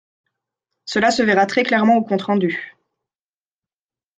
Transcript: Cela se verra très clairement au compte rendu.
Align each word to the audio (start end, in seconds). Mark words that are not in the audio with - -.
Cela 0.85 1.11
se 1.11 1.21
verra 1.21 1.45
très 1.45 1.61
clairement 1.61 1.95
au 1.97 2.03
compte 2.03 2.23
rendu. 2.23 2.75